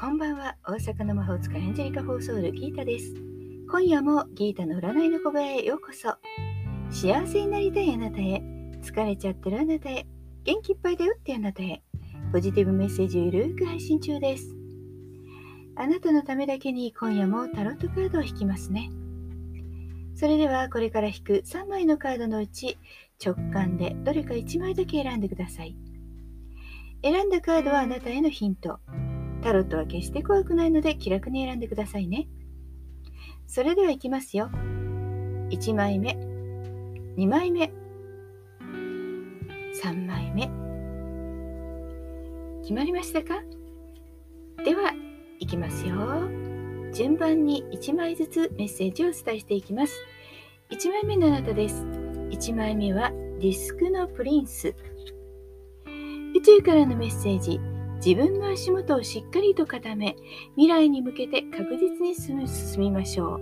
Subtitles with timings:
[0.00, 0.56] こんばんは。
[0.66, 3.14] 大阪の魔法使いエンジェリカ・フォーソウルギータです。
[3.70, 6.14] 今夜もギータの占いの小部屋へようこそ。
[6.90, 8.42] 幸せになりたいあなたへ。
[8.82, 10.06] 疲れちゃってるあなたへ。
[10.44, 11.82] 元気いっぱいだよってあなたへ。
[12.32, 14.56] ポジティブメッセージをゆるく配信中です。
[15.76, 18.90] あなたのためだけに今夜もタロットカードを引きますね。
[20.16, 22.78] それではこれから引く3枚のカードのうち
[23.22, 25.76] 直感でどれか1枚だけ選んでください。
[27.02, 28.78] 選んだカードはあなたへのヒント。
[29.40, 32.28] タロットは決して怖くないので気楽に選んでくださいね。
[33.46, 34.50] それではいきますよ。
[35.50, 36.12] 1枚目、
[37.16, 37.72] 2枚目、
[39.82, 40.48] 3枚目。
[42.62, 43.42] 決まりましたか？
[44.64, 44.92] では、
[45.40, 45.96] いきますよ。
[46.92, 49.94] 順番に1枚ずつメッセージをお伝えしていきます。
[50.70, 51.82] 1枚目のあなたです。
[51.84, 53.10] 1枚目は
[53.40, 54.74] ディスクのプリンス。
[56.36, 57.58] 宇宙からのメッセージ。
[58.04, 60.16] 自分の足元をしっかりと固め、
[60.56, 63.40] 未来に向けて確実に進みましょう。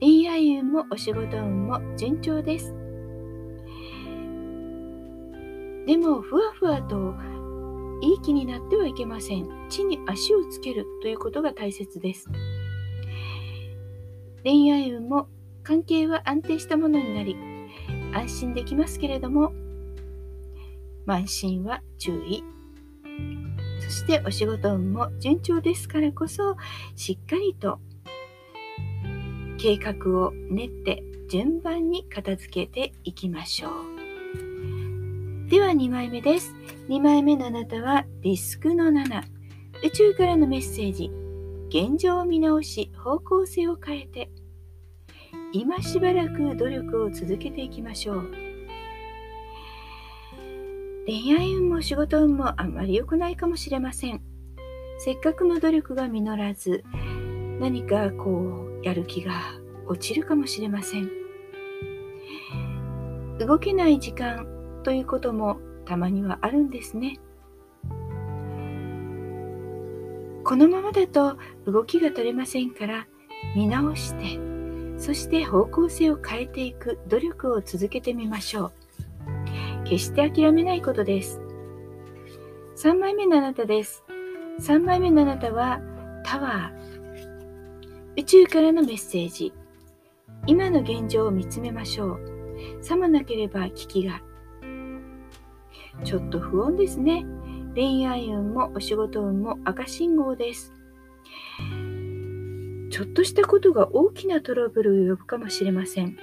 [0.00, 2.72] 恋愛運もお仕事運も順調です。
[5.86, 7.14] でも、ふわふわと
[8.00, 9.48] いい気になってはいけません。
[9.68, 12.30] 地に足をつけるということが大切です。
[14.44, 15.26] 恋愛運も
[15.64, 17.36] 関係は安定したものになり、
[18.14, 19.52] 安心できますけれども、
[21.06, 22.42] 慢心は注意。
[23.80, 26.56] そしてお仕事運も順調ですからこそ、
[26.94, 27.80] しっかりと
[29.58, 35.48] 計画を練って順番に片付けていきましょう。
[35.50, 36.54] では2枚目です。
[36.88, 39.22] 2枚目のあなたはディスクの7。
[39.84, 41.10] 宇宙からのメッセージ。
[41.68, 44.30] 現状を見直し、方向性を変えて、
[45.52, 48.49] 今しばらく努力を続けていきましょう。
[51.06, 54.20] 恋愛運も仕事運もあんまり良くないかもしれません。
[54.98, 56.84] せっかくの努力が実らず、
[57.58, 59.32] 何かこう、やる気が
[59.86, 61.10] 落ちるかもしれません。
[63.38, 64.46] 動けない時間
[64.82, 67.18] ということもたまにはあるんですね。
[70.44, 73.06] このままだと動きが取れませんから
[73.54, 74.40] 見直して
[74.98, 78.72] そして方向性を変えていく努力を続けてみましょう。
[79.90, 81.40] 決して諦めないことです。
[82.76, 84.04] 3枚目のあなたです。
[84.60, 85.80] 3枚目のあなたは
[86.24, 88.20] タワー。
[88.20, 89.52] 宇宙からのメッセージ。
[90.46, 92.20] 今の現状を見つめましょう。
[92.80, 94.22] さもなければ危機が。
[96.04, 97.26] ちょっと不穏ですね。
[97.74, 100.72] 恋愛運もお仕事運も赤信号です。
[102.90, 106.16] ちょっとしたことが大きなトラブルを呼ぶかもしれません。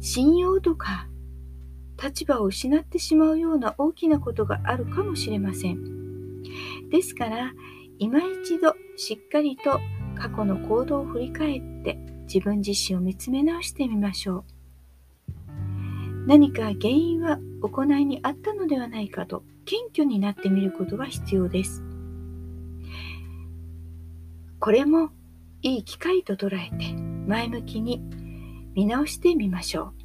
[0.00, 1.08] 信用とか
[2.02, 6.42] 立場を失ってしまうような大きなことがあるかもしれません。
[6.90, 7.52] ですから、
[7.98, 9.80] 今一度しっかりと
[10.16, 14.44] 過去の行動を振り返って自分自身を見つめ直してみましょう。
[16.26, 21.82] 何か原因は行いにあったのではないかと謙虚になってみることが必要です。
[24.58, 25.10] これも
[25.62, 26.94] いい機会と捉えて
[27.26, 28.02] 前向きに
[28.74, 30.03] 見直してみましょう。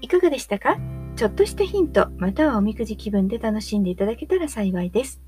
[0.00, 0.78] いかがでしたか？
[1.16, 5.20] ちょっとしたヒント、またはおみくじ気分で楽しんでいただけたら幸いです。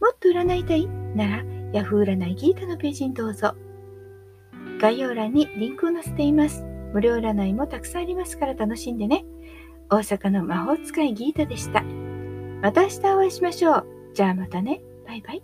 [0.00, 3.54] もっと占いたいなら、Yahoo 占いギータのページにどうぞ。
[4.80, 6.64] 概要欄にリンクを載せています。
[6.92, 9.24] 無料占いもたくさんありますから楽しんでね。
[9.90, 11.82] 大阪の魔法使いギータでした。
[12.60, 13.86] また明日お会いしましょう。
[14.12, 14.82] じゃあまたね。
[15.06, 15.42] バイバイ。